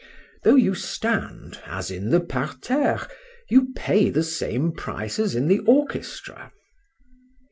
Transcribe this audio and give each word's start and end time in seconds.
Though 0.43 0.55
you 0.55 0.73
stand, 0.73 1.59
as 1.67 1.91
in 1.91 2.09
the 2.09 2.19
parterre, 2.21 3.07
you 3.51 3.67
pay 3.75 4.09
the 4.09 4.23
same 4.23 4.71
price 4.71 5.19
as 5.19 5.35
in 5.35 5.47
the 5.47 5.59
orchestra. 5.59 6.51